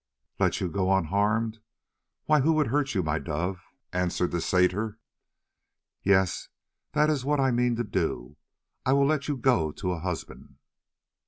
"Let 0.39 0.59
you 0.59 0.67
go 0.67 0.91
unharmed? 0.91 1.59
Why, 2.25 2.39
who 2.41 2.53
would 2.53 2.65
hurt 2.69 2.95
you, 2.95 3.03
my 3.03 3.19
dove?" 3.19 3.61
answered 3.93 4.31
the 4.31 4.41
satyr. 4.41 4.97
"Yes, 6.01 6.47
that 6.93 7.07
is 7.11 7.23
what 7.23 7.39
I 7.39 7.51
mean 7.51 7.75
to 7.75 7.83
do. 7.83 8.35
I 8.83 8.93
will 8.93 9.05
let 9.05 9.27
you 9.27 9.37
go 9.37 9.71
to 9.73 9.91
a 9.91 9.99
husband." 9.99 10.55